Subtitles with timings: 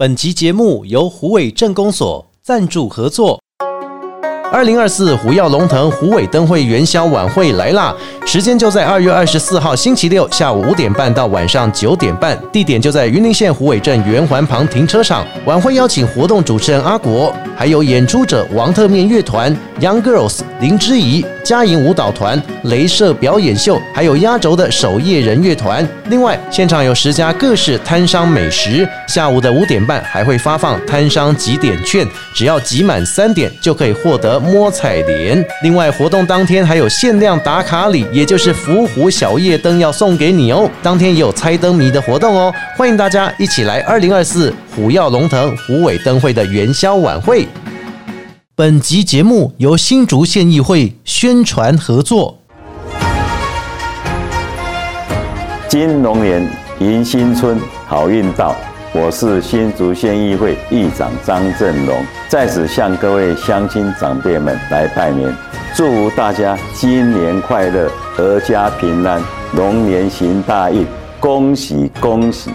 [0.00, 3.42] 本集节目由虎尾镇公所赞助合作。
[4.50, 7.94] 二零二四虎耀龙腾虎尾灯会元宵晚会来啦！
[8.24, 15.26] 时间就在二月二十四号星期六下午五点半到晚上九点半，地点就在云林县虎尾镇圆环旁停车场。
[15.44, 25.86] 晚会邀请活动主持人阿国，还有演出者王特面乐团、Young Girls、林之怡、嘉莹舞蹈团、镭射表演秀，还有压轴的守夜人乐团。
[26.06, 28.88] 另外，现场有十家各式摊商美食。
[29.06, 35.44] 下午的五点半还会发放摊商集点券，只要集满三点就可以获得摸彩莲。
[35.62, 40.70] 另外，活动当天还有限量打卡礼，也就是伏虎小夜灯要送给你哦。
[40.82, 47.46] 当天也有猜灯谜的活动哦，欢迎大家一起来二零二四虎耀龙腾虎尾灯会的元宵晚会。
[48.54, 52.38] 本集节目由新竹县议会宣传合作。
[55.68, 56.48] 金龙年
[56.80, 58.56] 迎新春，好运到！
[58.94, 65.30] 我是新竹县议会议长张振龙，在此向各位乡亲长辈们来拜年，
[65.74, 69.22] 祝福大家新年快乐，阖家平安，
[69.54, 70.86] 龙年行大运，
[71.20, 72.50] 恭喜恭喜！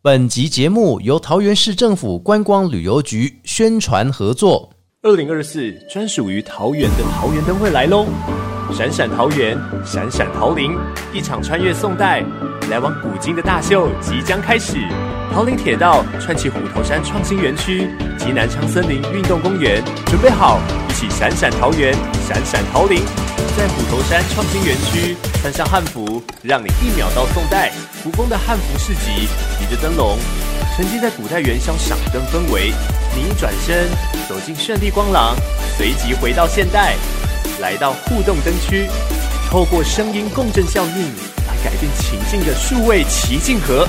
[0.00, 4.70] 本集节目由桃园市政府观光旅游局宣传合作。
[5.02, 8.06] 二零二四专属于桃园的桃园灯会来喽！
[8.72, 10.72] 闪闪桃园，闪闪桃林，
[11.12, 12.24] 一场穿越宋代、
[12.70, 14.78] 来往古今的大秀即将开始。
[15.32, 21.94] 桃林铁道串起虎头山创新园区及南昌森林运动公园，准备好一起闪闪桃园，
[22.26, 23.00] 闪闪桃林。
[23.56, 27.70] 在虎头山创新园区穿上汉服，让你一秒到宋代。
[28.02, 29.28] 古风的汉服市集，
[29.58, 30.18] 提着灯笼，
[30.74, 32.72] 沉浸在古代元宵赏灯氛围。
[33.14, 33.88] 你一转身
[34.26, 35.36] 走进绚丽光廊，
[35.76, 36.94] 随即回到现代。
[37.62, 38.88] 来到互动灯区，
[39.48, 41.02] 透过声音共振效应
[41.46, 43.86] 来改变情境的数位奇境盒，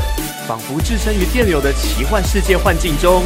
[0.48, 3.24] 仿佛置身于电流的奇幻世界幻境中。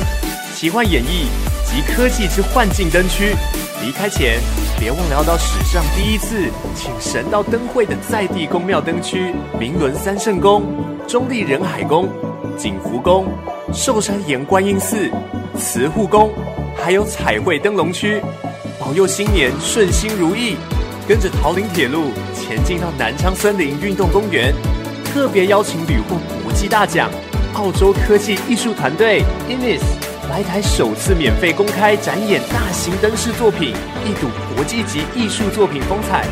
[0.56, 1.28] 奇幻演绎
[1.66, 3.36] 及科技之幻境灯区，
[3.84, 4.40] 离开前
[4.80, 10.64] 别忘了要到史上第一次请神到灯会的在地宫庙灯区——明伦三圣宫、
[11.06, 12.08] 中立仁海宫、
[12.58, 13.28] 景福宫、
[13.74, 15.12] 寿山岩观音寺、
[15.60, 16.32] 慈护宫，
[16.82, 18.22] 还有彩绘灯笼区。
[18.88, 20.56] 保佑新年顺心如意，
[21.06, 24.56] 跟着桃林铁路前进到南昌森林运动公园，
[25.04, 27.12] 特别邀请屡获国际大奖
[27.56, 29.82] 澳洲科技艺术团队 Innis
[30.30, 33.76] 来台首次免费公开展演大型灯饰作品，
[34.06, 36.26] 一睹国际级艺术作品风采，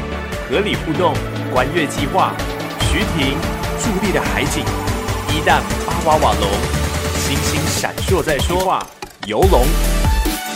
[0.50, 1.14] 合理互动
[1.52, 2.34] 观月计划，
[2.80, 3.36] 徐婷
[3.78, 4.64] 伫立的海景，
[5.28, 6.50] 一旦巴瓦瓦龙，
[7.20, 8.88] 星星闪烁在说话，
[9.28, 9.66] 游龙，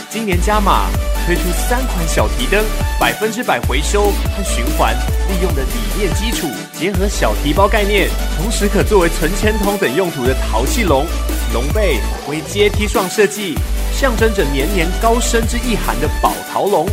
[0.08, 0.86] 今年加码。
[1.26, 2.64] 推出三款小提灯，
[2.98, 4.94] 百分之百回收和循环
[5.28, 11.06] 利用的理念基础，结合小提包概念，同时可作为存钱筒等用途的陶器龙，
[11.52, 13.54] 龙背为阶梯状设计，
[13.92, 16.86] 象征着年年高升之意涵的宝陶龙，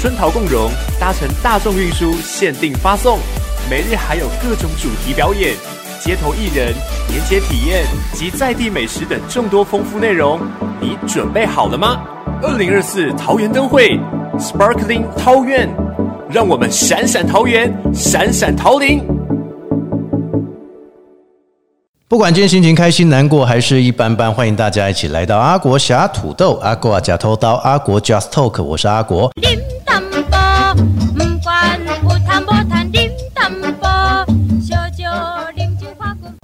[0.00, 3.18] 春桃共融，搭乘大众运输限定发送，
[3.70, 5.54] 每日还有各种主题表演、
[6.00, 6.72] 街头艺人、
[7.08, 10.38] 年节体验及在地美食等众多丰富内容，
[10.80, 12.02] 你准备好了吗？
[12.42, 13.98] 二零二四桃园灯会
[14.38, 15.68] ，Sparkling 桃园，
[16.28, 19.02] 让我们闪闪桃园，闪闪桃林。
[22.08, 29.30] 不管今天心情开心、难过还是一般般，欢迎大家一起来到阿国侠土豆、阿国假偷刀、阿国 Just Talk，我是阿国。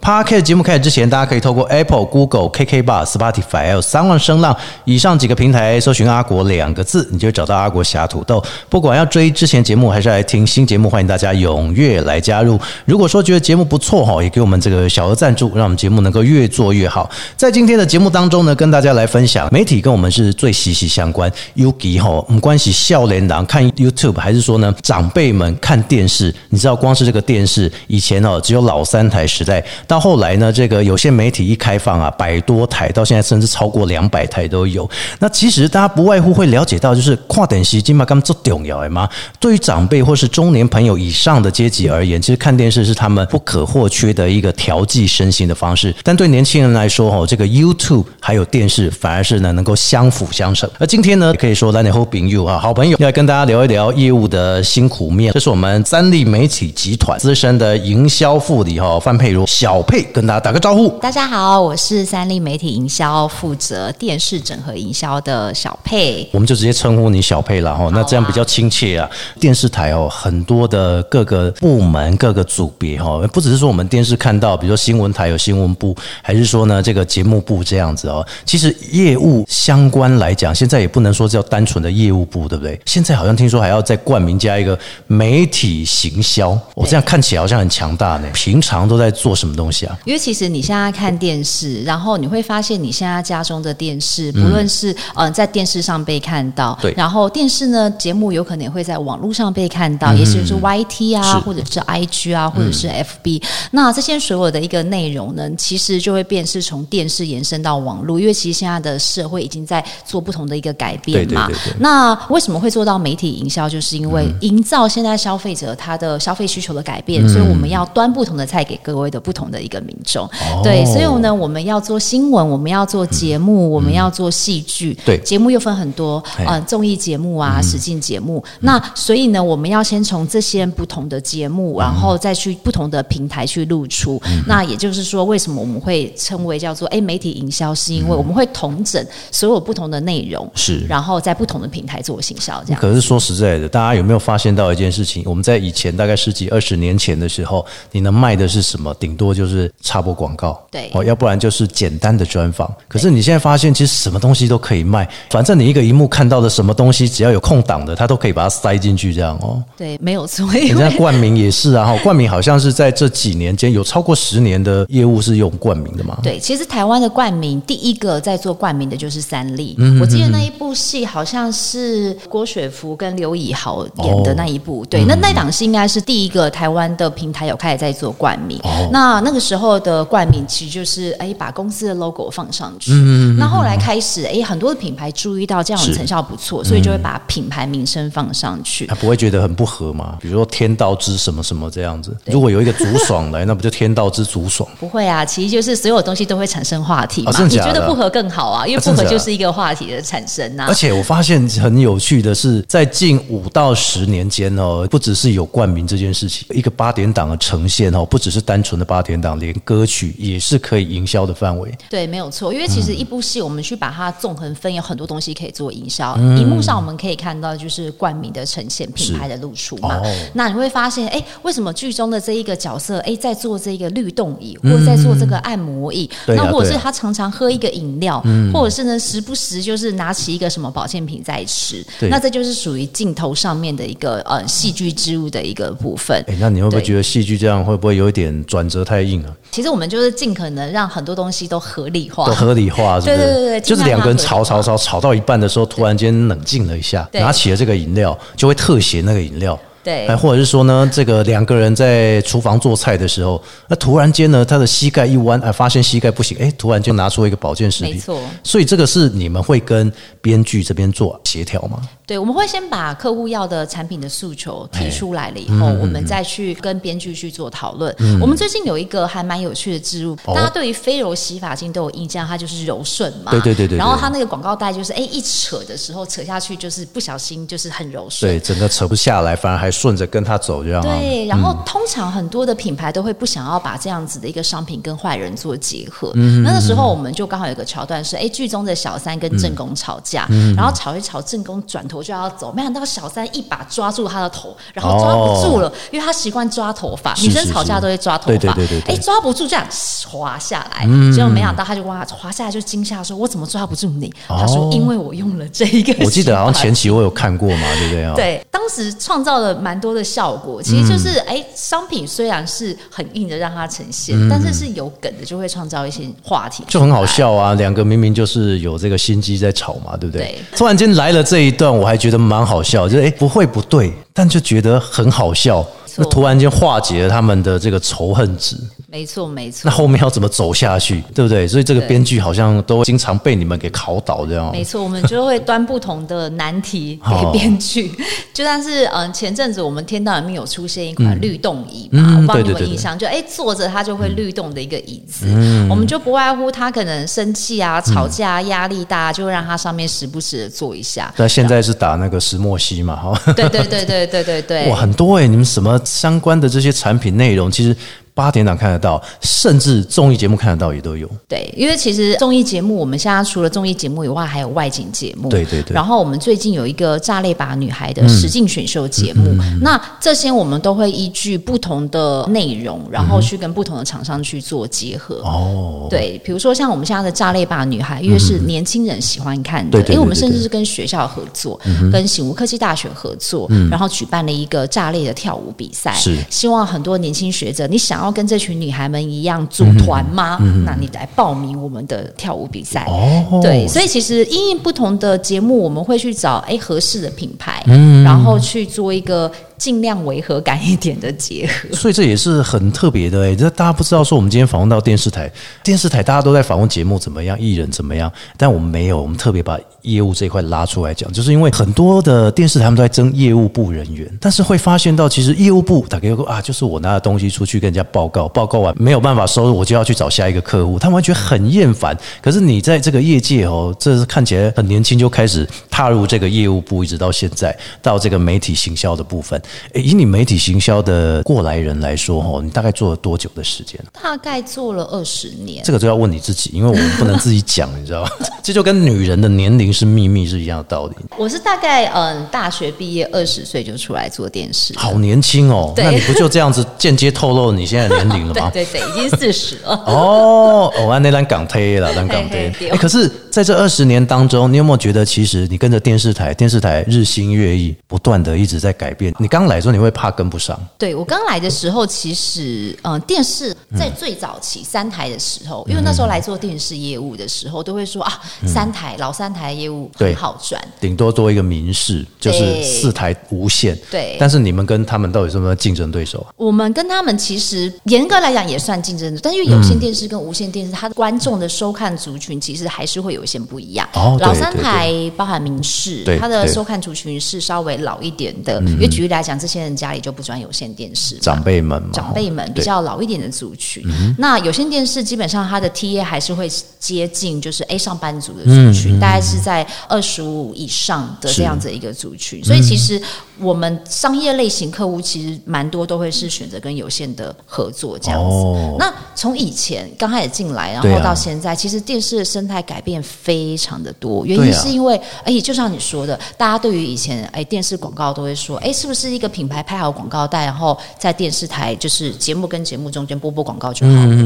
[0.03, 4.55] Podcast 节目开始之前，大家可以透过 Apple、Google、KK Bar、Spotify 还有三万声浪
[4.85, 8.43] 以上几个平台搜寻“阿国”两个字，你就找到阿国侠土豆。
[8.69, 12.59] 不管要追之前节目还是来听新节目，欢迎大家踊跃来加入。
[12.85, 17.09] 如果说觉得节目不错哈，也给我们这个小额赞助，让我们节目能够越做越好。
[17.37, 21.31] 在今天的节目当中呢，跟大家来分享媒体跟我们是最息息相关。
[21.55, 26.35] Ugi 哈，我们关系笑脸党看 YouTube，还是说呢长辈们看电视？
[26.49, 29.65] 你知道，光是这个电视以前哦，只有老三台时代。
[29.93, 34.89] 到后来呢，这个有些媒体一开放啊，百多台，到现在甚至超过两百台都有。
[35.19, 39.07] 那其实大家不外乎会了解到，就是跨等级金马刚做重要吗？
[39.39, 45.95] 对于长辈或是中年朋友以上的阶级而言，其实看电视是他们不可或缺的一个调剂身心的方式。
[46.03, 50.71] 但对年轻人来说，哦，这个 YouTube 还有电视反而是呢能够相辅相成。
[50.79, 55.35] 而今天呢，可以说来年后朋友啊，好朋友要跟大家聊一聊业务的辛苦面。
[55.35, 59.82] 这是我们三立媒体集团资深的营销副理哈范佩如小。
[59.83, 60.89] 佩跟大家打个招呼。
[61.01, 66.29] 大家好，我是三立媒体营销负责电视整合营销的小佩。
[66.33, 69.09] 我们就直接称呼你小佩了哈，那这样比较亲切啊。
[69.41, 78.25] 电视台哦，很多的各个部门、各个组别哈，不只是说我们电视看到，比如说新闻台有新闻部，还是说呢这个节目部这样子哦。
[78.45, 82.81] 其实业务相关来讲，现在也不能说叫单纯的业务部，对不对？
[82.87, 88.29] 现在好像听说还要再冠名加一个媒体行销，我这样看起来好像很强大呢。
[88.33, 89.99] 平常都在做什么东西啊？
[90.05, 103.43] 因为其实你现在看电视，然后你会发现你现在家中的电视，不论是嗯在电视上被看到，对然后电视呢节目有可能也会在网络上被看到，也许是 YT 啊，或者是 IG 啊，或者是 FB。
[103.71, 111.47] 那这些所有的一个内容呢，其实就会变是从电视延伸到网络，因为其实现在的社会已经在做不同的一个改变嘛。
[111.47, 113.63] 对对对对那为什么会做到媒体营销？
[113.73, 120.29] 就是因为营造现在消费者他的消费需求的改变，所以我们要端不同的菜给各位的不同的一个民众。
[120.63, 124.97] 对，所以呢，我们要做新闻，我们要做节目，我们要做戏剧。
[125.05, 128.43] 对节目又分很多，嗯呃，综艺节目啊，实境节目。
[128.61, 134.21] 那所以呢，我们要先从这些不同的节目，然后再去不同的平台去露出。
[134.47, 137.75] 那也就是说，为什么我们会称为叫做哎媒体营销？
[137.75, 142.81] 是因为我们会统整所有不同的内容，是然后在不同的平台做行销，这样。
[142.81, 145.23] 可是说实在的，大家有没有发现到一件事情？
[145.27, 148.95] 我们在以前大概十几二十年前的时候，你能卖的是什么？
[148.95, 152.73] 顶多就是插播广告，对哦，要不然就是简单的专访。
[152.89, 159.63] 可是你现在发现，其实什么东西都可以卖，反正你一个荧幕看到的什么东西，只要有空档的，它都可以把它塞进去，这样哦。
[159.77, 166.19] 对，没有错，因人家冠名也是啊，哈，冠名好像是在这几年间有超过十年的业务是用冠名的嘛？
[166.23, 169.75] 对，其实台湾的冠名第一个在做冠名的就是三立。
[169.79, 178.59] 嗯我记得那一部戏好像是郭雪芙跟刘以豪演的那一哦部，对，那那档戏应该是第一个台湾的平台有开始在做冠名。
[178.65, 182.93] 哦那那个时候的冠名其实就是哎把公司的 logo 放上去。
[182.93, 188.87] 嗯嗯那后来开始哎很多的品牌注意到这样的成效不错，所以就会把品牌名声放上去。
[188.87, 190.17] 他不会觉得很不合吗？
[190.21, 194.69] 比如说天道之什么什么这样子，如果有一个竹爽来，那不就天道之竹爽？
[194.79, 197.33] 不会啊，其实就是所有东西都会产生话题嘛。
[197.43, 211.73] 你觉得不合更好啊，因为不合就是一个话题的产生啊呐、而且我发现很有趣的是，在近五到十年间哦，不只是有冠名这件事情，一个八点档的呈现哦，不只是单纯的八点档，连歌曲也是可以营销的范围。
[211.89, 216.15] 对，没有错，因为其实一部戏我们去把它纵横分，有很多东西可以做营销。
[216.19, 216.37] 嗯。
[216.37, 219.99] 荧幕上我们可以看到就是冠名的呈现、品牌的露出嘛。
[219.99, 220.15] 哦。
[220.35, 228.53] 那你会发现，哎，为什么剧中的这一个角色，哎，在做这个律动椅，或者在做这个按摩椅，那或者是他常常喝一个饮料，嗯。
[228.53, 236.23] 或者是呢时不时就是拿起一个什么保健品在吃对，那这就是属于镜头上面的一个呃戏剧之物的一个部分。
[236.27, 239.03] 哎，那你会不会觉得戏剧这样会不会有一点转折太
[239.51, 243.17] 其实我们就是尽可能让很多东西都合理化，都合理化，是不是？
[243.17, 249.59] 对对对对就是两个人吵吵吵吵到一半的时候，突然间冷静了一下，拿起了这个饮料，就会特写那个饮料。
[249.85, 257.95] 对还或者是说呢，这个两个人在厨房做菜的时候，那突然间呢，他的膝盖一弯，哎，发现膝盖不行，哎，突然就拿出一个保健食品。
[257.95, 261.83] 没错所以这个是你们会跟编剧这边做协调吗？
[262.07, 267.95] 对，我们会先把客户要的产品的诉求提出来了以后，嗯我们再去跟编剧去做讨论。
[268.21, 273.33] 我们最近有一个还蛮有趣的植入，哦大家对于飞柔洗发精都有印象，它就是柔顺嘛。
[273.33, 278.41] 对对对对对然后它那个广告带就是，哎，一扯的时候扯下去就是不小心就是很柔顺对，。
[278.41, 280.99] 整个扯不下来，反而还顺着跟它走，这样啊。
[280.99, 286.13] 对，然后通常很多的品牌都会不想要把这样子的一个商品跟坏人做结合。
[286.15, 299.67] 嗯那个时候我们就刚好有个桥段是，哎，剧中的小三跟正宫吵架，嗯然后吵一吵，正宫转头就要走，没想到小三一把抓住他的头，然后抓不住了，因为他习惯抓头发，女生吵架都会抓头发，对对对对嗯哎，抓不住这样
[300.09, 308.15] 滑下来，嗯结果没想到他就哇滑下来就惊吓说：“我怎么抓不住你？”他说哦：“因为我用了这一个。”我记得好像前期我有看过嘛，对不对啊？。
[308.15, 310.63] 对，当时创造了蛮多的效果。
[310.63, 317.05] 其实就是，哎、商品虽然是很硬的让它呈现，但是是有梗的，就会创造一些话题，就很好。
[317.07, 317.53] 笑啊！
[317.55, 320.27] 两个明明就是有这个心机在吵嘛，对不对？
[320.27, 325.65] 对突然间来了这一段，我还觉得蛮好笑，就是哎不会不对，但就觉得很好笑。
[325.97, 328.55] 那突然间化解了他们的这个仇恨值，
[328.87, 329.71] 没错，没错那。
[329.71, 331.49] 后面要怎么走下去，对不对？
[331.49, 334.53] 所以这个对编剧好像都经常被你们给考倒，这样。
[334.53, 337.91] 没错，我们就会端不同的难题哦给编剧。
[338.35, 342.99] 就像是嗯，前阵子我们天道里面有出现一款律动椅嘛，嗯我不知道你有对对对没有印象？
[342.99, 351.11] 就哎坐着它就会律动的一个椅子，嗯我们就不外乎他可能生气啊、吵架、啊、压力大，就会让它上面时不时的坐一下。
[351.17, 353.33] 那现在是打那个石墨烯嘛，哈。
[353.33, 357.77] 对对对对对对对，哇，很多哎、你们什么相关的这些产品内容，其实
[358.15, 361.09] 八点档看得到，甚至综艺节目看得到也都有。
[361.29, 365.29] 对，因为其实综艺节目，我们现在除了综艺节目以外，还有外景节目。
[365.29, 365.75] 对对对。
[365.75, 375.17] 然后我们最近有一个炸裂吧女孩的实境选秀节目，那这些我们都会依据不同的内容，然后去跟不同的厂商去做结合。
[375.25, 381.59] 哦，对，比如说像我们现在的炸裂吧女孩，因为是年轻人喜欢看的，对对对因为我们甚至是跟学校合作，
[381.91, 386.19] 跟醒吾科技大学合作，然后举办了一个炸裂的跳舞比赛，是。
[386.29, 390.39] 希望很多年轻学者，你想要跟这群女孩们一样组团吗？
[390.65, 392.85] 那你来报名我们的跳舞比赛。
[392.89, 401.75] 哦对，所以其实因应不同的节目，我们会去找哎合适的品牌，嗯然后去做一个尽量违和感一点的结合。
[401.75, 405.31] 所以这也是很特别的哎，这大家不知道说我们今天访问到电视台，
[405.63, 421.97] 电视台大家都在访问节目怎么样，艺人怎么样，但我们没有，我们特别把业务这一块拉出来讲，就是因为很多的电视台他们都在争业务部人员，但是会发现到其实业务部打给我啊，就是我拿的东西出去跟人家报告，报告完没有办法收入，我就要去找下一个客户，他们会觉得很厌烦。
[422.21, 429.41] 可是你在这个业界哦，这是看起来很年轻就开始踏入这个业务部，一直到现在到这个媒体行销的部分。
[429.73, 433.79] 诶以你媒体行销的过来人来说，哦，你大概做了多久的时间？
[434.03, 438.11] 大概做了二十年，这个就要问你自己，因为我们不能自己讲，你知道吗？
[438.43, 440.97] 这就跟女人的年龄是秘密是一样的道理。
[441.17, 448.51] 我是大概嗯大学毕业二十岁就出来做电视，好年轻哦，对那你不就这样子间接透露你现在的年龄了吗？
[448.55, 449.71] 对对对，已经四十了。
[449.87, 459.15] 哦，我，按那单港推了，单港推哎可是在这二十年当中，你有没有觉得，其实你跟着电视台，电视台日新月异，不断的一直在改变？
[459.19, 460.59] 你刚来的时候，你会怕跟不上？
[460.77, 470.61] 对我刚来的时候，其实嗯、呃电视在最早期三台的时候，因为那时候来做电视业务的时候，都会说啊，三台老三台的业务对很好赚。
[470.81, 473.79] 顶多多一个民事，就是四台无线。
[473.91, 476.35] 对但是你们跟他们到底是不是竞争对手啊？
[476.37, 483.89] 我们跟他们其实严格来讲也算竞争者，但因为有线电视跟无线电视，它的观众的收看族群其实还是会有一些不一样。
[483.95, 488.61] 哦老三台包含民事对，它的收看族群是稍微老一点的。
[488.73, 493.85] 因为举例来讲，这些人家里就不装有线电视，长辈们嘛，长辈们比较老一点的族群。
[494.17, 499.52] 那有线电视基本上它的 TA 还是会接近就是 A 上班族的族群，大概是在
[499.89, 502.45] 二十五以上的这样子一个族群。
[502.45, 503.01] 所以其实
[503.39, 508.37] 我们商业类型客户其实蛮多都会是选择跟有线的合作这样子。
[508.37, 514.25] 哦那从以前刚开始进来，然后到现在，其实电视的生态改变非常的多。
[514.25, 524.17] 原因是因为，而且就像你说的，大家对于以前哎电视广告都会说，哎是不是一个品牌拍好广告带，然后在电视台就是节目跟节目中间播播广告就好了。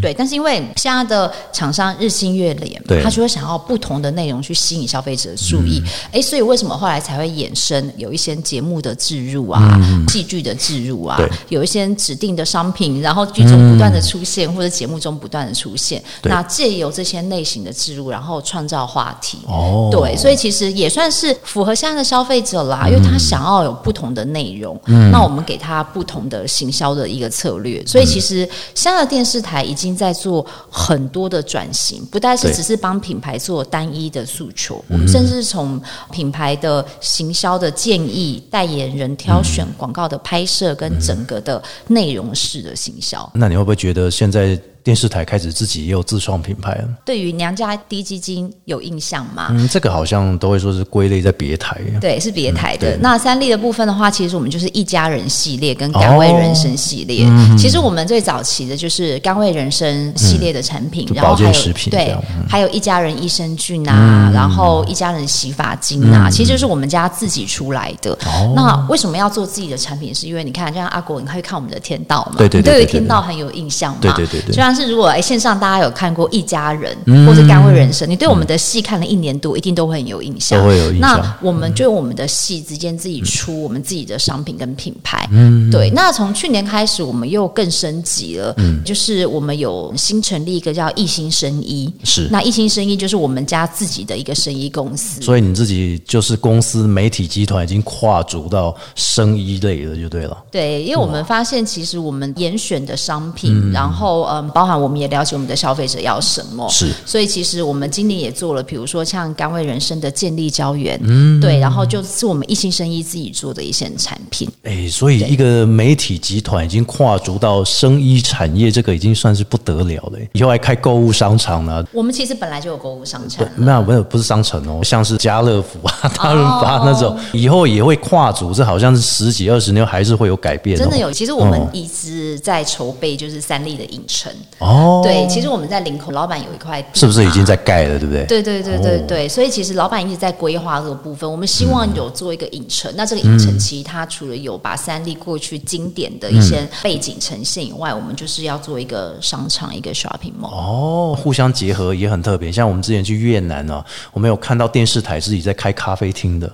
[0.00, 5.82] 对，但是因为现在的厂商日新月对异，他就会想要不同的内容去吸引消费者的注意。
[6.12, 9.78] 哎、所以为什么后来才会衍生有一些节目的置入啊、
[10.08, 11.18] 戏剧的置入啊，
[11.48, 16.02] 有一些指定的商品，然后剧中不断的出现，或者节目中不断的出现。
[16.22, 19.38] 那借由这些类型的置入，然后创造话题。
[19.46, 24.80] 哦，对，所以其实也算是符合现在的消费者啦，因为他想要有不同的内容，
[25.12, 27.84] 那我们给他不同的行销的一个策略。
[27.86, 35.80] 所以其实现在的电视台已经在做很多的转型，不但是只是帮品牌做单一的诉求，我们甚至从
[36.10, 43.28] 品牌的行销的建议、代言人挑选、广告的拍摄跟整个的内容式的行销。
[43.34, 46.88] 那你会不会觉得现在电视台开始自己也有自创品牌了？
[47.04, 49.48] 对于娘家低基金有印象吗？
[49.50, 51.76] 嗯，这个好像都会说是归类在别台。
[52.00, 52.92] 对，是别台的。
[52.92, 57.26] 对那三立的部分的话，其实我们就是一家人系列跟甘味人生系列。
[57.58, 68.16] 其实我们最早期的就是甘味人生系列的产品，就然后还有食品这对样，还有一家人益生菌啊，然后一家人洗发精啊，其实就是我们家自己出来的。
[68.54, 70.14] 那为什么要做自己的产品？
[70.14, 72.36] 是因为你看，就像阿国，你会看我们的天道嘛？
[72.38, 73.98] 对对对你对于对对天道很有印象嘛？
[74.00, 76.94] 对对对对就像是如果哎线上大家有看过一家人
[77.26, 80.60] 或者甘味人生，你对我们的戏看了一年多，一定都会很有印象。
[80.60, 85.26] 都会有印象那我们就用我们的戏之间自己出我们自己的商品跟品牌。
[85.32, 85.90] 嗯，对。
[85.90, 95.22] 那从去年开始，我们又更升级了，嗯，就是我们有新成立一个叫一心生医，是那一心生医就是我们家自己的一个生医公司。
[95.22, 100.36] 所以你自己就是公司媒体集团已经跨足到生医类的，就对了。
[100.50, 106.68] 对，因为我们发现，其实我们严选的商品，然后嗯，包含我们也了解我们的消费者要什么。
[106.68, 114.48] 是所以其实我们今年也做了，比如说像甘味人生的建立胶原，嗯，对，然后就是我们一心生意自己做的一些产品。
[114.64, 120.18] 哎，所以一个媒体集团已经跨足到生医产业，这个已经算是不得了了。
[120.32, 121.84] 以后还开购物商场呢？
[121.92, 128.52] 我们其实本来就有购物商场，没有没有，不是商城哦，像是家乐福啊、大润发那种，以后也会跨足。
[128.52, 130.76] 这好像是十几二十年还是会有改变。
[130.76, 134.32] 真的有，其实我们一直在筹备，就是三立的影城。
[134.58, 137.98] 哦，对，其实我们在林口，老板有一块地，是不是已经在盖了？
[137.98, 138.24] 对不对？
[138.24, 141.30] 对对对对对，所以其实老板一直在规划这个部分。
[141.30, 150.50] 我们希望有做一个影城，那这个影城其实它除了有把三立过去经典的一些背景呈现以外，我们就是要做一个商场，一个 shopping mall。
[150.50, 152.50] 哦，互相结合也很特别。
[152.50, 153.84] 像我们之前去越南呢，
[154.14, 156.50] 我们有看到电视台自己在开咖啡厅的，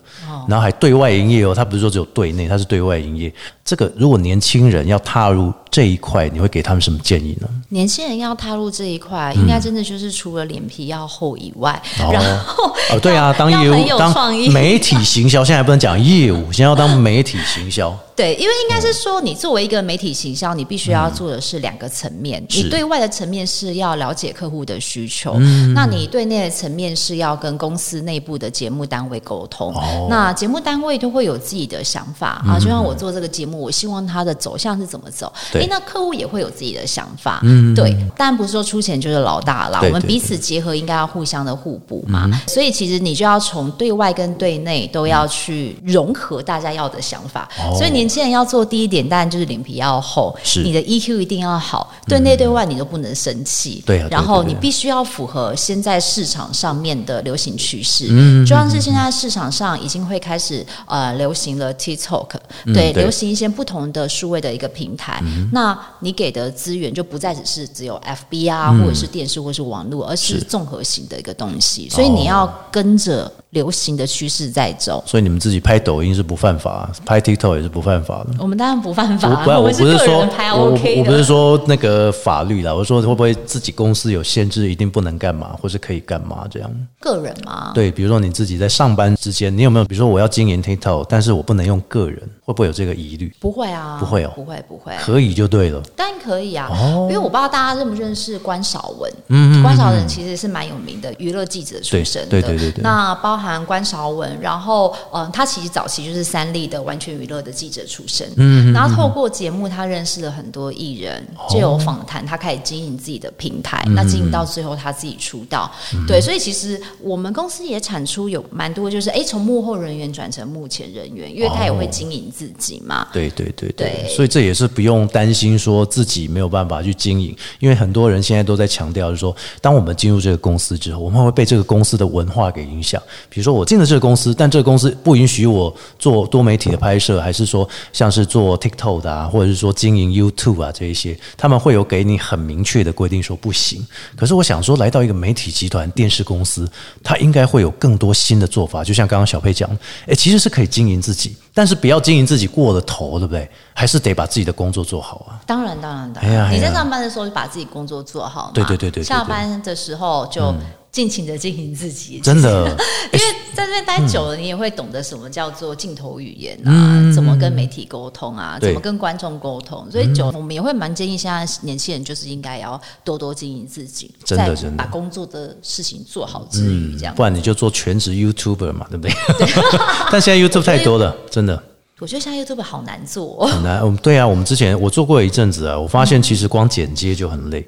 [0.48, 1.54] 然后还对外营业哦。
[1.54, 3.32] 它不是说只有对内，它是对外营业。
[3.64, 7.48] 这个如果年轻人要踏入这一块，你会给他们什么建议呢？
[7.70, 14.12] 年轻人要踏入这一块，应该真的就是除了脸皮要厚以外，然后哦，对啊，当业务当
[14.52, 17.98] 媒体行销，现在不能讲业务，现在要当媒体行销。
[18.14, 22.44] 对，因为应该是说，你作为一个媒体行销，你必须要做的是两个层面。
[22.50, 25.38] 你对外的层面是要了解客户的需求，
[25.74, 29.74] 那你对内的层面是要跟公司内部的节目单位沟通。
[30.10, 35.32] 那节目单位都会有自己的想法啊，就像我做这个节目，我希望它的走向是怎么走。
[35.54, 37.40] 哎，那客户也会有自己的想法。
[37.44, 39.80] 嗯，对，但不是说出钱就是老大啦。
[39.82, 42.30] 我们彼此结合，应该要互相的互补嘛。
[42.46, 47.48] 所以其实你就要从对外跟对内都要去融合大家要的想法。
[47.74, 48.01] 所以你。
[48.02, 50.64] 年轻人要做第一点，当然就是脸皮要厚，是。
[50.64, 62.30] 你的 EQ 一定要好，对内对外你都不能生气，对，然后你必须要符合现在市场上面的流行趋势，嗯，就像是现在市场上已经会开始呃流行了 TikTok，
[62.74, 73.32] 对，流行一些不同的数位的一个平台，那你给的资源就不再只是只有 FB 啊，或者是电视或是网络，而是综合型的一个东西，所以你要跟着。
[73.52, 78.30] 流行的趋势在走，所以你们自己拍抖音是不犯法，拍 TikTok 也是不犯法的。
[78.38, 86.70] 我们当然不犯法，不，我不是说拍 OK 我不是说那个法律啦，我说会不会自己公司有限制，一定不能干嘛，或是可以干嘛这样？
[87.00, 87.72] 个人吗？
[87.74, 89.84] 对，比如说你自己在上班之间，你有没有？
[89.84, 93.34] 比如说我要经营 TikTok，但是我不能用个人，会不会有这个疑虑？
[93.40, 95.82] 不会啊，不会哦，不会不会，可以就对了。
[95.96, 96.70] 当然可以啊，
[97.02, 102.82] 因为我不知道大家认不认识关少文，嗯，关少文其实是蛮有名的娱乐记者出身的，对对对对。
[102.82, 104.32] 那包含关少文。
[104.40, 115.70] 然后，嗯，他其实早期就是三立的完全娱乐的记者出身，嗯，然后透过节目，他认识了很多艺人，就有访谈，他开始经营自己的平台，那经营到最后他自己出道，
[116.06, 134.02] 对，所以其实我们公司也产出有蛮多，就是哎，从幕后人员转成幕前人员，因为他也会经营自己嘛，对对对对，所以这也是不用担心说自己没有办法去经营，因为很多人现在都在强调，就是说，当我们进入这个公司之后，我们会被这个公司的文化给影响，比如说我进了这个。
[134.02, 143.86] 公司，但这个公司不允许我做多媒体的拍摄，还是说像是做 TikTok 的啊，或者是说经营 YouTube 啊这一些，他们会有给你很明确的规定说不行。
[144.16, 146.70] 可是我想说，来到一个媒体集团电视公司，
[147.02, 148.82] 它应该会有更多新的做法。
[148.84, 149.68] 就像刚刚小佩讲，
[150.06, 153.48] 诶，其实是可以经营自己，但是不要经营自己过了头，对不对？
[153.74, 155.40] 还是得把自己的工作做好啊。
[155.46, 156.54] 当然，当然，当然。
[156.54, 159.02] 你在上班的时候就把自己工作做好，对对对对。
[159.02, 160.54] 下班的时候就。
[160.92, 162.68] 尽情的经营自己，真的，
[163.12, 163.24] 因为
[163.54, 169.90] 在这边待久了，你也会懂得什么叫做镜头语言啊，怎么跟媒体沟通啊，怎么跟观众沟通。
[169.90, 174.84] 所以久，我们也会蛮建议现在年轻人就是应该要多多经营自己，真的真的。
[174.84, 179.14] 把工作的事情做好之余，这样，不然你就做全职 YouTuber 嘛，对不对？
[180.12, 181.62] 但现在 YouTube 太多了，真的。
[182.02, 183.78] 我觉得现在 YouTube 好难做，很难。
[183.80, 187.64] 嗯，对啊，我们之前我做过一阵子啊，我发现其实光剪接就很累，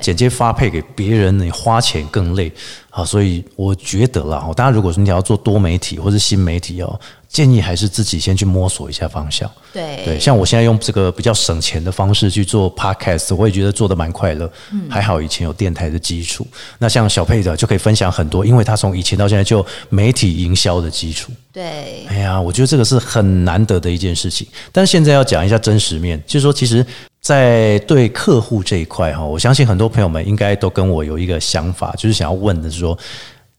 [0.00, 2.52] 剪接发配给别人，你花钱更累
[2.90, 3.04] 啊。
[3.04, 7.00] 所以我觉得啦，大家如果说你要做多媒体或是新媒体哦。
[7.32, 9.50] 建议还是自己先去摸索一下方向。
[9.72, 14.50] 对对，像我现在用这个比较省钱的方式去做 podcast，我也觉得做的蛮快乐。
[14.70, 16.46] 嗯，还好以前有电台的基础。
[16.78, 21.32] 那像小佩的就可以分享很多，因为他从以前到现在就媒体营销的基础。
[21.50, 24.46] 对，哎呀，我觉得这个是很难得的一件事情。
[24.70, 26.84] 但是现在要讲一下真实面，就是说，其实，
[27.22, 32.96] 在对客户这一块哈，我相信很多朋友们应该都跟我有一个想法，就是想要问的是说。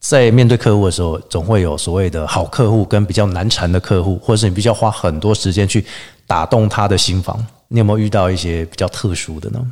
[0.04, 5.84] 在面对客户的时候，总会有所谓的好客户跟比较难缠的客户，或者是你必须要花很多时间去
[6.28, 7.44] 打动他的心房。
[7.70, 9.66] 你有没有遇到一些比较特殊的呢？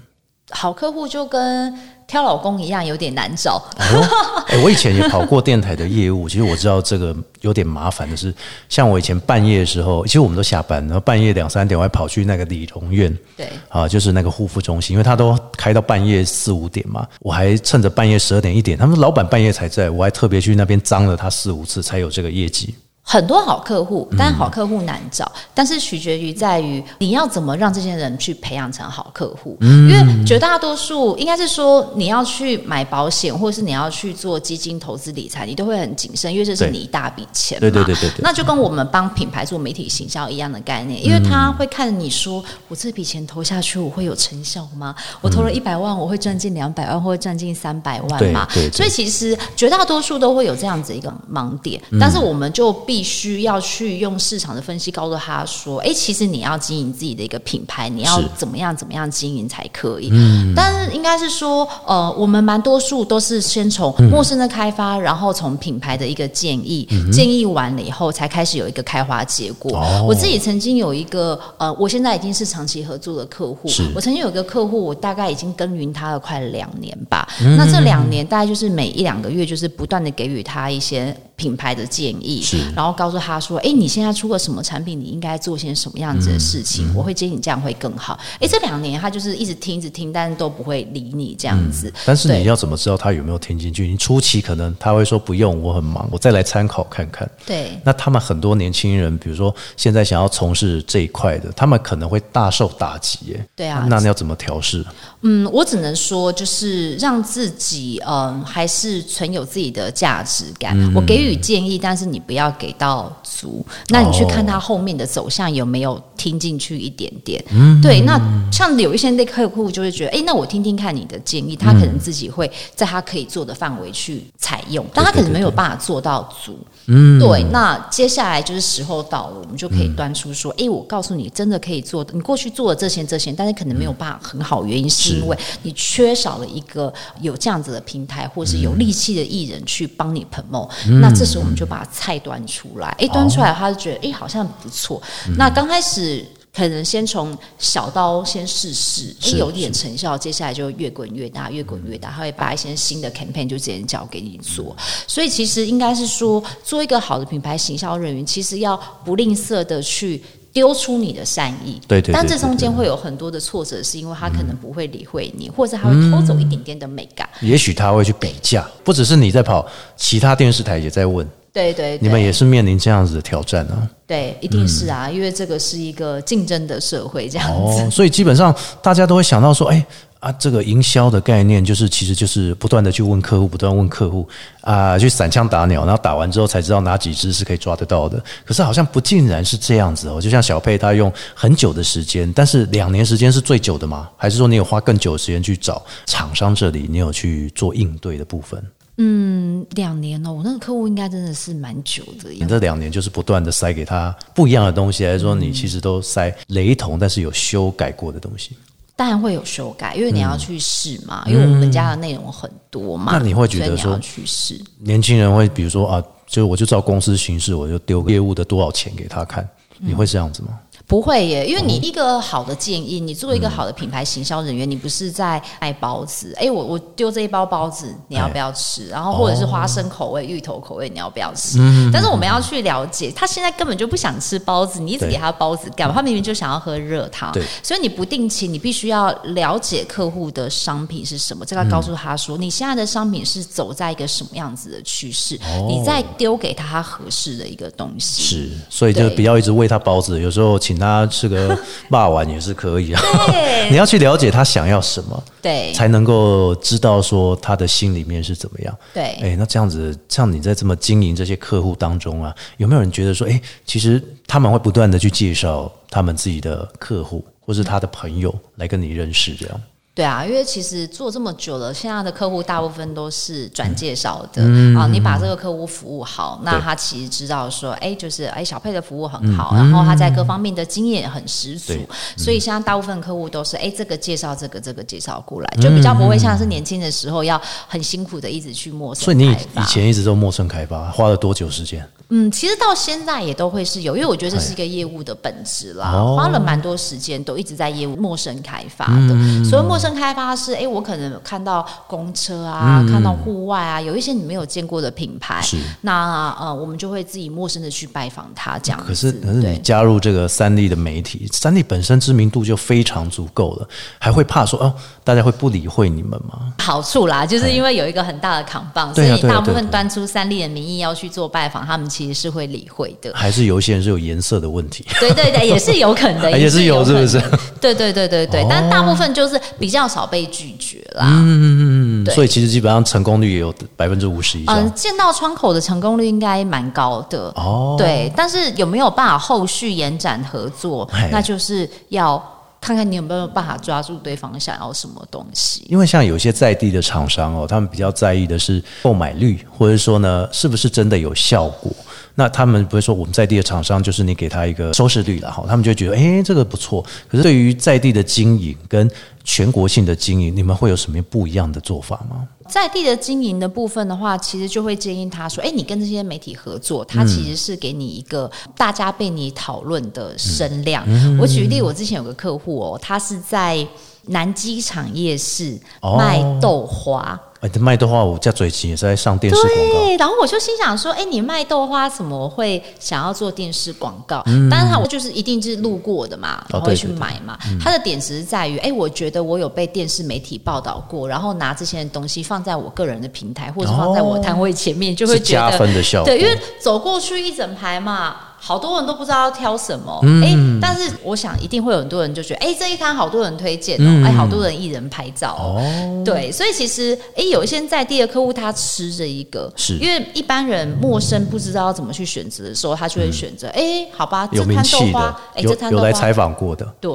[0.51, 1.73] 好客户就跟
[2.05, 3.63] 挑老公一样，有点难找。
[3.77, 8.33] 哦，哎、我以前也跑过电台的业务，其实我知道这个有点麻烦的是，
[8.67, 22.75] 像我以前半夜的时候，其实我们都下班，然后半夜两三点我还跑去那个理容院，对啊，就是那个护肤中心，因为他都开到半夜四五点嘛，我还趁着半夜十二点一点，他们老板半夜才在，我还特别去那边脏了他四五次，才有这个业绩。
[23.11, 29.57] 很多好客户，但好客户难找，但是取决于在于你要怎么让这些人去培养成好客户。
[29.59, 37.59] 因为绝大多数应该是说你要去买保险，或者是你要去做基金投资理财，你都会很谨慎，因为这是你一大笔钱嘛。
[37.59, 44.95] 对对对对对那就跟我们帮品牌做媒体行销一样的概念，因为他会看你说，我这笔钱投下去，我会有成效吗？
[45.19, 48.47] 我投了一百万，我会赚进两百万，或者赚进三百万嘛？
[48.53, 60.11] 对对对所以其实绝大多数都会有这样子一个盲点，但是我们就必须要去用市场的分析告诉他说，哎，其实你要经营自己的一个品牌，你要怎么样怎么样经营才可以。
[60.55, 69.77] 但是应该是说，呃，我们蛮多数都是先从陌生的开发，然后从品牌的一个建议，建议完了以后，才开始有一个开花结果。
[69.77, 70.05] 哦。
[70.07, 77.27] 我自己曾经有一个，呃，我现在已经是长期合作的客户是，我曾经有一个客户，我大概已经耕耘他了快两年吧。
[77.41, 77.55] 嗯。
[77.57, 86.87] 那这两年大概就是每一两个月，就是不断的给予他一些品牌的建议是，然后告诉他说：“哎，你现在出了什么产品，你应该做些什么样子的事情？
[86.89, 91.91] 嗯我会建议你这样会更好。”哎，这两年他就是一直听，一直听，但是都不会理你这样子。
[92.05, 93.87] 但是你要怎么知道他有没有听进去？
[93.87, 97.27] 你初期可能他会说不用，我很忙，我再来参考看看。
[97.43, 103.47] 对那他们很多年轻人，比如说现在想要从事这一块的，他们可能会大受打击耶。
[103.55, 104.85] 对啊那你要怎么调试？
[105.21, 110.75] 嗯，我只能说，就是让自己嗯，还是存有自己的价值感。
[110.93, 113.65] 我给予建议，但是你不要给到足。
[113.89, 117.43] 那你去看他后面的走向有没有听进去一点点。
[117.81, 118.19] 对，那
[118.51, 126.57] 像有一些那客户就会觉得，哎、那我听听看你的建议，他可能自己会在他可以做的范围去采用，但他可能没有办法做到足。
[126.87, 127.43] 嗯，对。
[127.51, 132.13] 那接下来就是时候到了，我们就可以端出说，哎、我告诉你，真的可以做的。
[132.13, 140.69] 你过去做了这些这些，但是可能没有办法很好，原因是因为你缺少了一个有这样子的平台，或是有力气的艺人去帮你 promote、
[141.01, 144.99] 那这时候我们就把菜端出来，哎、端出来，他就觉得哎、好像不错。
[145.37, 146.25] 那刚开始。
[146.53, 152.11] 可能先从小刀先试试，哎，有点成效，接下来就越滚越大，越滚越大。
[152.11, 154.75] 他会把一些新的 campaign 就直接交给你做，
[155.07, 160.21] 所以其实应该是说，做一个好的品牌行销人员，其实要不吝啬的去。
[160.53, 167.27] 丢出你的善意，对对对但这中间会有很多的挫折，是因为他可能不会理会你，或者他会偷走一点点的美感。
[167.39, 173.89] 也许他会去比价，不只是你在跑，其他电视台也在问，对对对，你们也是面临这样子的挑战啊。
[174.05, 177.81] 对，一定是啊，因为这个是一个竞争的社会，这样子。
[177.81, 179.85] 哦，所以基本上大家都会想到说，哎
[180.21, 184.29] 啊，这个营销的概念就是，其实就是不断的去问客户，不断问客户
[184.61, 188.23] 啊，去散枪打鸟，然后打完之后才知道哪几只是可以抓得到的。
[188.45, 194.09] 可是好像不尽然是这样子哦，就像小佩他用很久的时间，但是两年时间是最久的吗？
[194.15, 198.63] 还是说你有花更久的时间去找厂商这里，你有去做应对的部分？
[198.97, 202.45] 嗯，两年哦，我那个客户应该真的是蛮久的你。
[202.45, 208.55] 这两年就是不断的塞给他不一样的东西，还是说你其实都塞雷同但是有修改过的东西？
[208.95, 213.11] 当然会有修改，因为你要去试嘛，因为我们家的内容很多嘛。
[213.11, 214.61] 嗯那你会觉得说你要去试？
[214.79, 219.47] 年轻人会比如说啊，就我就照公司形式，我就丢个业务的多少钱给他看，
[219.79, 220.59] 你会这样子吗？
[220.91, 228.89] 不会耶，因为哦你一个好的建议，你作为一个嗯好的品牌行销人员，你不是在卖包子，哎，我我丢这一包包子，你要不要吃？
[228.89, 231.59] 然后或者是花生口味、芋头口味，你要不要吃？
[231.61, 235.95] 嗯但是我们要去了解，他现在根本就不想吃包子，你一直给他包子干嘛？
[235.95, 237.31] 他明明就想要喝热汤。
[237.31, 248.21] 对，所以你不定期，你必须要了解客户的商品是什么，这个告诉他说，你现在的商品是走在一个什么样子的趋势，你再丢给他他合适的一个东西。
[248.21, 251.57] 是，所以就不要一直喂他包子，有时候请他吃个
[251.89, 253.01] 霸碗也是可以啊。
[253.27, 258.77] 对 你要去了解他想要什么，对才能够知道说他的心里面是怎么样。
[258.93, 269.61] 对哎，那这样子，像你在这么经营这些客户当中啊，有没有人觉得说，哎，其实他们会不断的去介绍他们自己的客户或是他的朋友来跟你认识，这样？
[269.93, 274.73] 对啊，因为其实做这么久了，现在的客户大部分都是转介绍的、嗯。
[274.73, 274.87] 啊。
[274.87, 281.73] 你把这个客户服务好，那他其实知道说，哎，就是哎，小佩的服务很好，然后他在各方面的经验很十足。
[281.73, 291.85] 嗯，所以现在大部分客户都是哎，这个介绍这个，这个介绍过来，就比较不会像是年轻的时候要很辛苦的一直去陌生所以你以前一直都陌生开发，花了多久时间？
[292.13, 299.13] 嗯，其实到现在也都会是有，因为我觉得这是一个业务的本质啦，哦花了蛮多时间，都一直在业务陌生开发的。
[299.13, 308.87] 嗯所谓陌生开发是，哎、我可能看到公车啊，看到户外啊，有一些你没有见过的品牌，嗯是那呃，我们就会自己陌生的去拜访他，这样子。
[308.87, 314.73] 可是可是你加入这个三立的媒体，三立本身知名度就非常足够了，还会怕说哦，
[315.05, 316.53] 大家会不理会你们吗？
[316.59, 323.11] 好处啦，就是因为有一个很大的扛棒，所以大部分端出三立的名义要去做拜访，他们其实是会理会的。
[323.13, 324.85] 还是有一些人是有颜色的问题？
[324.99, 327.19] 对对对，也是有可能的， 也是有是不是？
[327.59, 331.05] 对对对对对，但大部分就是比较少被拒绝啦。
[331.07, 334.59] 嗯，嗯嗯所以其实基本上成功率也有百分之五十以上。
[334.59, 342.21] 嗯，见到窗口的成功率应该蛮高的哦对，但是有没有办法后续延展合作，那就是要
[342.61, 345.65] 看看你有没有办法抓住对方想要什么东西。
[345.67, 351.71] 因为像有些在地的厂商哦，他们比较在意的是购买率，或者说呢，是不是真的有效果。
[352.15, 356.83] 那他们不会说我们在地的厂商就是你给他一个收视率了哈，他们就觉得诶这个不错。
[357.07, 358.89] 可是对于在地的经营跟
[359.23, 362.27] 全国性的经营，你们会有什么不一样的做法吗？
[362.49, 370.85] 在地的经营的部分的话，其实就会建议他说：“哎，你跟这些媒体合作，它其实是给你一个大家被你讨论的声量。
[371.17, 373.65] 我举例，我之前有个客户哦，他是在
[374.07, 377.17] 南机场夜市哦卖豆花。
[377.41, 379.79] 哎，这卖豆花我家嘴琴也是在上电视广告。
[379.79, 384.23] 对，然后我就心想说，哎，你卖豆花怎么会想要做电视广告？
[384.49, 387.39] 但是他我就是一定是路过的嘛，然后会去嗯哦对对对嗯买嘛。
[387.59, 398.17] 他的点只是在于，哎，我觉得我有被电视媒体报道过，然后拿这些东西放在我个人的平台，或者放在我摊位前面，就会是加觉得分的效果对，因为走过去一整排嘛。
[398.43, 409.75] 好多人都不知道要挑什么，哎、但是我想一定会有很多人就觉得，哎、这一摊好多人推荐哦，哎、好多人一人拍照哦，对，所以其实，哎、有一些在地的客户他吃这一个，是。
[409.75, 416.91] 因为一般人陌生不知道要怎么去选择的时候，他就会选择，哎、好吧，这摊豆花，，哎、有这摊豆花有来采访过的，对。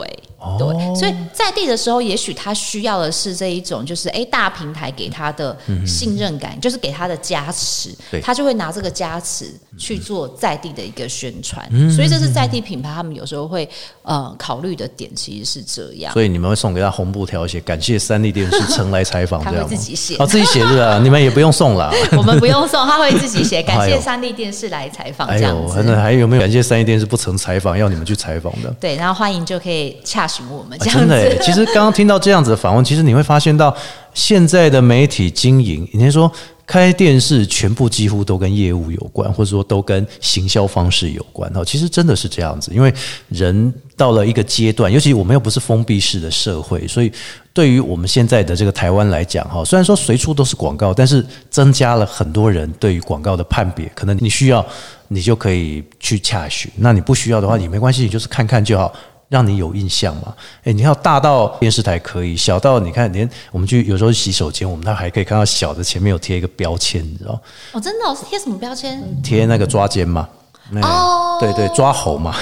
[0.46, 5.56] 哦对，所以在地的时候，也许他需要的是这一种，就是哎，大平台给他的
[5.86, 9.46] 信任感，就是给他的加持对，他就会拿这个加持
[9.78, 11.66] 去做在地的一个宣传。
[11.70, 13.68] 嗯所以这是在地品牌他们有时候会
[14.02, 16.12] 呃考虑的点，其实是这样。
[16.12, 20.98] 所以你们会送给他红布条写感谢三立电视曾来采访， 他会自己写哦，自己写是吧？
[21.02, 21.90] 你们也不用送啦。
[22.16, 25.56] 我们不用送，他会自己写，感谢三立电视来采访哎这样。
[25.84, 28.70] 那还有没有感谢三立电视不曾采访，要你们去采访的？
[28.80, 30.98] 对，然后欢迎就可以洽询我们这啊样子。
[31.00, 33.74] 真的耶，其实刚刚听到这样子的访问，其实你会发现到
[34.14, 36.30] 现在的媒体经营，你说
[36.66, 41.64] 开电视全部几乎都跟业务有关，或者说都跟行销方式有关哈。
[41.64, 42.92] 其实真的是这样子，因为
[43.28, 47.12] 人到了一个阶段，尤其我们又不是封闭式的社会，所以
[47.52, 54.64] 对于我们现在的这个台湾来讲哈，虽然说随处都是广告，但是增加了很多人对于广告的判别，可能你需要
[55.06, 58.92] 你就可以去洽询，那你不需要的话也没关系，你就是看看就好。
[59.28, 60.34] 让你有印象嘛？
[60.64, 67.40] 诶，你看大到电视台可以，小到你看，连我们去有时候洗手间，我们它还可以看到小的前面有贴一个标签，你知道，
[67.72, 69.02] 哦，真的、哦、是贴什么标签？
[69.22, 70.28] 贴那个抓奸嘛。
[70.68, 72.34] 那哦对对，抓猴嘛。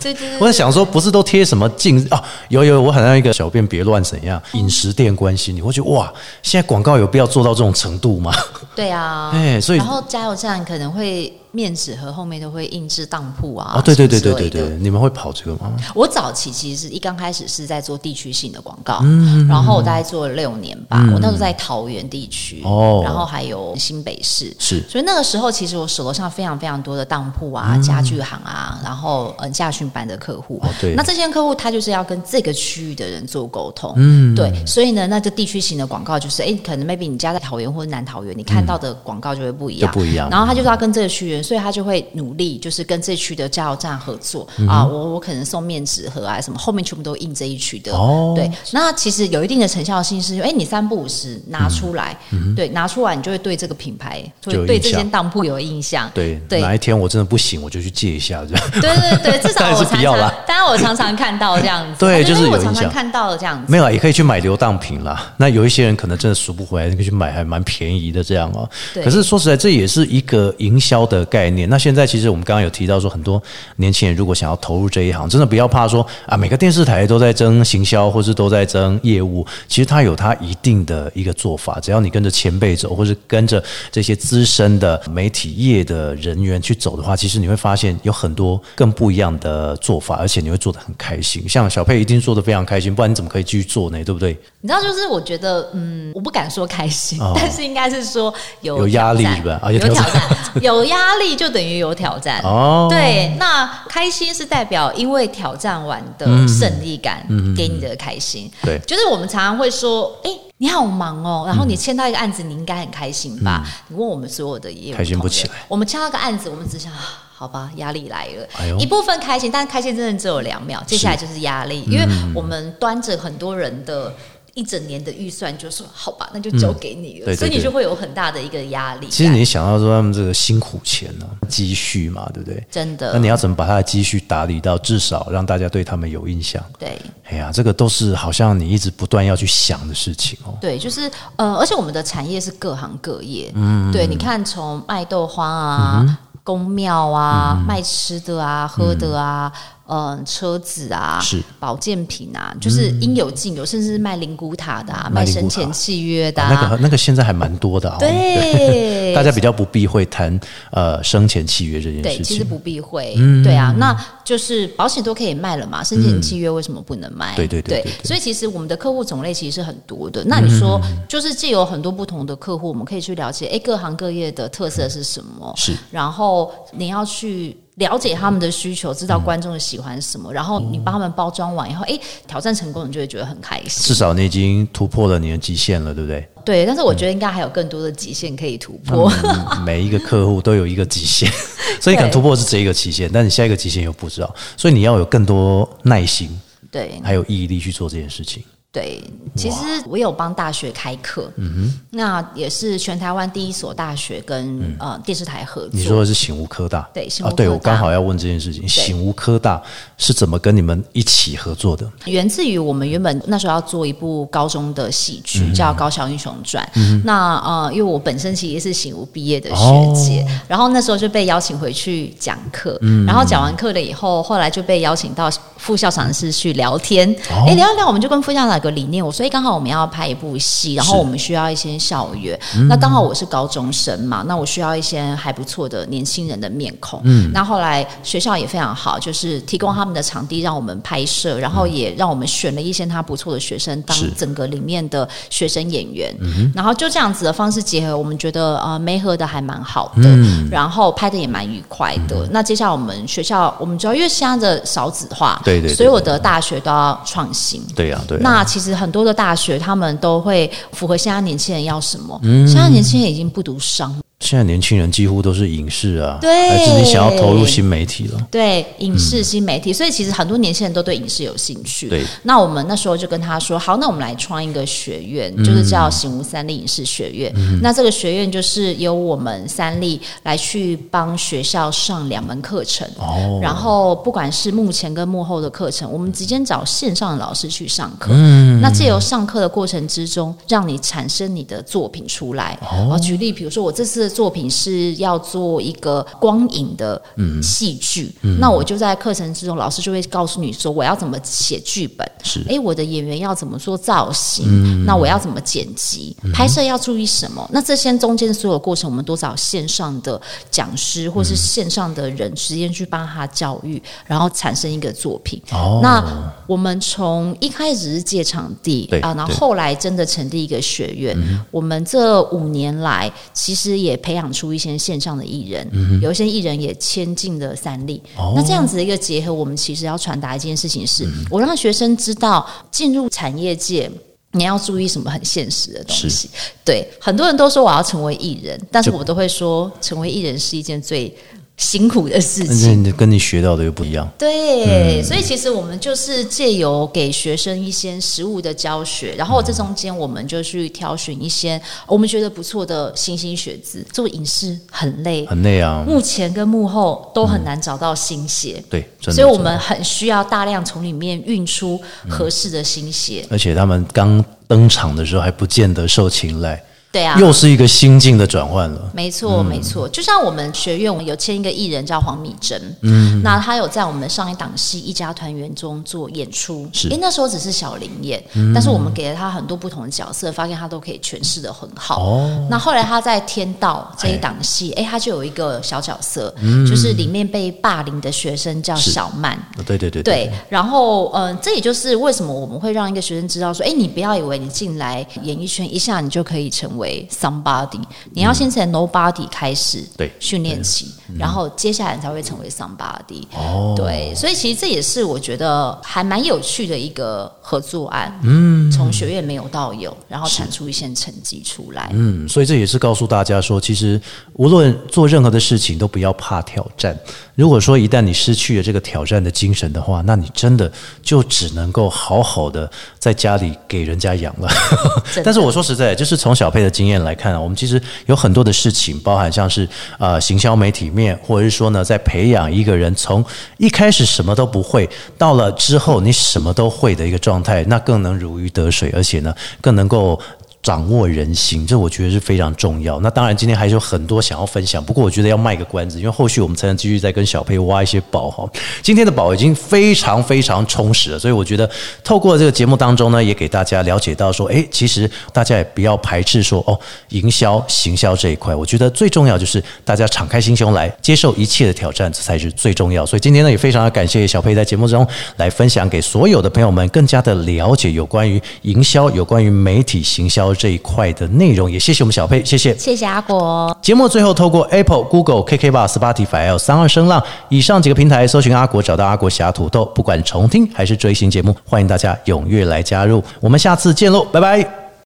[0.00, 2.20] 对对对我在想说，不是都贴什么镜啊？
[2.48, 8.34] 有有，我好像一个小便别乱怎样，饮食店关心，你会觉得哇，现在广告有必要做到这种程度吗？
[8.74, 15.72] 对啊， 哎所以然后加油站可能会面纸盒后面都会印制当铺啊，哦，对对对对对对，你们会跑这个吗？
[15.94, 20.98] 我早期其实一刚开始是在做地区性的广告，嗯然后我大概做了六年吧。
[21.12, 23.02] 我那时候在桃园地区，哦。
[23.04, 24.82] 然后还有新北市，是。
[24.88, 30.60] 所以那个时候其实我手头上非常非常多的当铺啊、家具行啊，然后嗯驾训班的客户。
[30.64, 30.94] 嗯哦对。
[30.94, 40.28] 那这些客户他就是要跟这个区域的人做沟通，嗯，对，所以呢，那这地区型的广告就是，哎，可能 maybe 你家在桃园或者南桃园，你看到的广告就会不一样，就不一样。
[40.30, 44.84] 然后他就是要跟这个区域人，所以他就会努力，就是跟这区的加油站合作、嗯啊。
[44.84, 47.92] 我我可能送面纸盒啊什么，后面全部都印这一区的。
[47.92, 52.16] 哦对，那其实有一定的成效性是，哎，你三不五十拿出来，
[52.54, 56.10] 对，拿出来你就会对这个品牌，会对这间当铺有印象。
[56.14, 58.70] 对，对哪一天我真的不行，我就去借一下这样。
[58.72, 63.70] 对对对， 至少我常常当然我常常看到这样子， 对就是我常常看到的这样子。
[63.70, 65.32] 没有啊，也可以去买流当品啦。
[65.36, 71.68] 那有一些人可能真的赎不回来，你可以去买，还蛮便宜的这样哦、对可是说实在，这也是一个营销的概念。
[71.68, 73.42] 那现在其实我们刚刚有提到说，很多
[73.76, 79.46] 年轻人如果想要投入这一行，真的不要怕说啊，每个电视台都在争行销，或是都在争业务。
[79.68, 91.48] 其实它有它一定的一个做法，只要你跟着前辈走，或是跟着这些资深的媒体业的人员去走的话，其实你会发现有很多更不一样的做法，而且你会做的很开心。
[91.48, 94.02] 像小佩一定做的非常开心，不然你怎么可以继续做呢？
[94.04, 94.36] 对不对？
[94.60, 100.22] 你知道，就是我觉得，嗯，我不敢说开心，哦但是应该是说有有压力是吧啊有有挑战，
[100.60, 102.40] 有压力就等于有挑战。
[102.42, 107.26] 哦，对，那开心是代表因为挑战完的胜利感
[107.56, 108.50] 给你的开心。
[108.62, 113.64] 对就是我们常常会说，哎、你好忙哦，然后你签到一个案子，你应该很开心吧？
[113.88, 116.90] 你问我们所有的业务开心不起来我们签到个案子，我们只想。
[116.92, 122.04] 啊好吧，压力来了，哎一部分开心，但是开心真的只有两秒，接下来就是压力，因为
[122.34, 124.12] 我们端着很多人的
[124.58, 129.06] 一整年的预算，就说好吧，那就交给你了，嗯对对对所以你就会有很大的一个压力。
[129.08, 132.66] 其实你想到说他们这个辛苦钱呢、积蓄嘛，对不对？
[132.68, 136.60] 真的，那你要怎么把他的积蓄打理到至少让大家对他们有印象？
[136.76, 140.58] 对哎呀，这个都是好像你一直不断要去想的事情哦。
[140.60, 149.52] 对，就是呃，而且我们的产业是各行各业，嗯，对，你看从卖豆花啊、宫庙啊、卖吃的啊、喝的啊。
[149.88, 160.38] 嗯，车子啊，是保健品啊，就是应有尽有，甚至是卖灵骨塔的、啊，卖生前契约的、啊那个那个现在还蛮多的、哦，对 大家比较不避讳谈
[160.72, 162.24] 呃生前契约这件对，事情。
[162.24, 167.34] 其实不避讳，嗯对啊，那就是保险都可以卖了嘛，生前契约为什么不能卖？
[167.34, 170.22] 对对对对对所以其实我们的客户种类其实是很多的。
[170.26, 175.50] 那你说，就是借有很多不同的客户，我们可以去了解，哎，各行各业的特色是什么？
[175.56, 177.56] 是，然后你要去。
[177.78, 183.82] 了解他们的需求，知道观众喜欢什么，然后你帮他们包装完以后，哎，挑战成功，你就会觉得很开心。
[183.84, 186.28] 至少你已经突破了你的极限了，对不对？
[186.44, 189.10] 对，但是我觉得应该还有更多的极限可以突破。
[189.22, 191.30] 嗯每一个客户都有一个极限，
[191.80, 196.28] 所以可能突破是这一个极限，但你下一个极限又不知道，所以你要有更多耐心，
[196.70, 198.42] 对，还有毅力去做这件事情。
[198.70, 199.02] 对，
[199.34, 201.80] 其实我有帮大学开课，嗯哼。
[201.90, 205.70] 那也是全台湾第一所大学跟、呃电视台合作。
[205.72, 209.60] 你说的是醒吾科大，对醒啊，对我刚好要问这件事情，醒吾科大
[209.96, 211.90] 是怎么跟你们一起合作的？
[212.04, 215.54] 源自于我们原本那时候要做一部高中的戏剧，嗯。
[215.54, 216.62] 叫《高校英雄传》。
[217.04, 220.40] 那呃，因为我本身其实是醒吾毕业的学姐，哦。
[220.46, 223.06] 然后那时候就被邀请回去讲课，嗯。
[223.06, 227.10] 然后讲完课了以后，后来就被邀请到副校长室去聊天。
[227.30, 227.46] 哦。
[227.48, 232.68] 哎、聊一聊，我们就跟副校长有个理念，我所以，刚好我们要拍一部戏，然后我们需要一些校园，嗯。
[232.68, 237.00] 那刚好我是高中生嘛，那我需要一些还不错的年轻人的面孔。
[237.04, 246.14] 嗯，那后来学校也非常好，就是提供他们的场地让我们拍摄，然后也让我们选了一些他不错的学生当整个里面的学生演员，
[246.54, 250.08] 然后就这样子的方式结合，我们觉得呃没合的还蛮好的，
[250.50, 252.28] 然后拍的也蛮愉快的。
[252.30, 257.62] 那接下来我们学校我们主要因为现在的少子化，对对对所有的大学都要创新。
[257.76, 262.18] 对呀、对呀、那其实很多的大学，他们都会符合现在年轻人要什么。
[262.46, 268.26] 现在年轻人已经不读商，现在年轻人几乎都是影视啊，对还是你想要投入新媒体了？
[268.30, 271.88] 对影视新媒体，所以其实很多年轻人都对影视有兴趣。
[271.88, 277.32] 对，那我们那时候就跟他说，好，那我们来创一个学院，就是叫醒吾三立影视学院。
[277.62, 288.12] 那这个学院就是由我们三立来去帮学校上两门课程，哦然后不管是幕前跟幕后的课程，我们直接找线上的老师去上课。
[288.60, 292.58] 那借由上课的过程之中，让你产生你的作品出来。
[292.90, 297.00] 哦，举例，比如说我这次的作品是要做一个光影的
[297.42, 302.44] 戏剧，那我就在课程之中，老师就会告诉你说我要怎么写剧本，是。
[302.48, 307.48] 哎，我的演员要怎么做造型，那我要怎么剪辑，拍摄要注意什么？
[307.52, 315.40] 那这些中间所有过程，我们都找线上的讲师或是线上的人直接去帮他教育，然后产生一个作品。
[315.50, 315.80] 哦。
[315.82, 316.02] 那
[316.46, 321.16] 我们从一开始是借场地啊，然后后来真的成立一个学院。
[321.50, 328.02] 我们这五年来，其实也培养出一些线上的艺人，有一些艺人也签进了三立。
[328.34, 333.90] 那这样子的一个结合，我们其实要传达一件事情是，嗯我让学生知道进入产业界。
[334.32, 336.28] 你要注意什么很现实的东西？
[336.62, 341.12] 对，很多人都说我要成为艺人，但是我都会说，成为艺人是一件最
[341.58, 342.82] 辛苦的事情。
[342.82, 344.08] 你跟你学到的又不一样。
[344.16, 353.84] 对，所以其实我们就是借由给学生一些实物的教学，然后这中间我们就去挑选一些我们觉得不错的新兴学子。
[353.92, 359.20] 做影视很累，很累啊，幕前跟幕后都很难找到新血，对，真的。
[359.20, 363.26] 所以我们很需要大量从里面运出合适的新血。
[363.28, 368.90] 而且他们刚登场的时候还不见得受青睐，对啊，又是一个心境的转换了。
[368.94, 376.88] 没错，没错，就像我们学院，我们有签一个艺人叫黄米珍，嗯，那他有在我们上一档戏《一家团圆》中做演出，是。
[376.88, 378.22] 因为那时候只是小灵演，
[378.54, 382.02] 但是我们给了他很多不同的角色，发现他都可以诠释的很好。
[382.02, 386.34] 哦，那后来他在《天道》这一档戏，哎，他就有一个小角色，
[386.66, 397.80] 就是里面被霸凌的学生叫小曼，对对对对，然后嗯、呃这也就是为什么我们会让一个学生知道说，哎，你不要以为你进来演艺圈一下你就可以成成为 somebody，
[398.12, 400.86] 你要先从 nobody 开始对训练起，
[401.18, 403.24] 然后接下来你才会成为 somebody。
[403.34, 408.18] 哦，对，所以其实这也是我觉得还蛮有趣的一个合作案。
[408.22, 411.90] 嗯，从学院没有到有，然后产出一些成绩出来。
[411.92, 414.00] 嗯，所以这也是告诉大家说，其实
[414.34, 416.96] 无论做任何的事情，都不要怕挑战。
[417.38, 420.68] 如果说一旦你失去了这个挑战的精神的话，那你真的
[421.00, 422.68] 就只能够好好的
[422.98, 424.48] 在家里给人家养了。
[425.22, 429.68] 但是我说实在，就是从小佩的经验来看啊，我们其实有很多的事情，包含像是
[430.00, 433.24] 呃行销媒体面，或者是说呢，在培养一个人从
[433.58, 440.20] 一开始什么都不会，到了之后你什么都会的一个状态，那更能如鱼得水，而且呢，更能够。
[440.68, 443.00] 掌握人心，这我觉得是非常重要。
[443.00, 448.46] 那当然，今天还是有很多想要分享，不过我觉得要卖个关子，因为后续我们才能继续再跟小佩挖一些宝哈。
[448.82, 451.66] 今天的宝已经非常非常充实了，所以我觉得
[452.04, 463.06] 透过这个节目当中呢，也给大家了解到说，诶，其实大家也不要排斥说哦，营销、行销这一块，我觉得最重要就是大家敞开心胸来接受一切的挑战，这才是最重要。
[463.06, 465.06] 所以今天呢，也非常的感谢小佩在节目中
[465.38, 470.52] 来分享给所有的朋友们更加的了解有关于营销、有关于媒体行销。
[470.58, 473.74] 这一块的内容，也谢谢我们小佩，谢谢，谢谢阿果。
[473.80, 483.22] 节目最后透过 Apple、Google、KK Bar、Spotify、L 三二声浪以上几个平台搜寻阿果，找到阿果侠土豆，不管重听还是追新节目，欢迎大家踊跃来加入。
[483.40, 484.87] 我们下次见喽，拜拜。